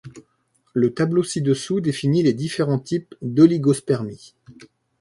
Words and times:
Le 0.73 0.95
tableau 0.95 1.21
ci-dessous 1.21 1.79
définit 1.79 2.23
les 2.23 2.33
différents 2.33 2.79
types 2.79 3.13
d’oligospermie. 3.21 4.33